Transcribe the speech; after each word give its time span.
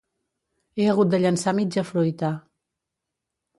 He 0.77 0.87
hagut 0.93 1.11
de 1.11 1.19
llençar 1.27 1.55
mitja 1.59 1.85
fruita. 1.91 2.35